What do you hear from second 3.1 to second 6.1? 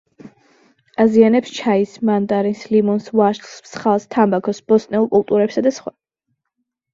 ვაშლს, მსხალს, თამბაქოს, ბოსტნეულ კულტურებსა და სხვა.